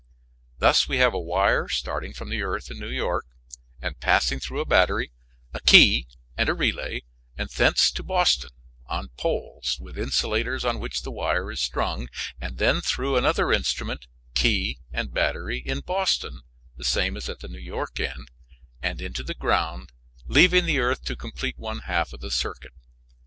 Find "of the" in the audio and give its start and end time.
22.11-22.31